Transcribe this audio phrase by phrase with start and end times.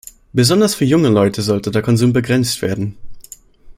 [0.33, 2.97] Besonders für junge Leute sollte der Konsum begrenzt werden.